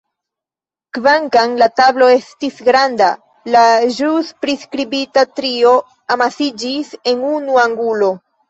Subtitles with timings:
[0.97, 3.11] Kvankam la tablo estis granda,
[3.57, 3.63] la
[3.99, 5.77] ĵus priskribita trio
[6.17, 8.15] amasiĝis en unu angulo.